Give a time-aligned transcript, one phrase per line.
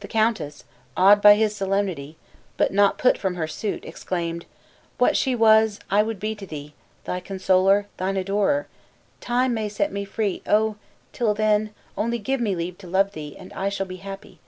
[0.00, 0.64] The countess,
[0.96, 2.16] awed by his solemnity,
[2.56, 4.46] but not put from her suit, exclaimed:
[4.96, 6.72] "What she was, I would be to thee
[7.04, 8.68] thy consoler, thine adorer.
[9.20, 10.40] Time may set me free.
[10.46, 10.76] Oh!
[11.12, 14.38] till then, only give me leave to love thee, and I shall be happy!"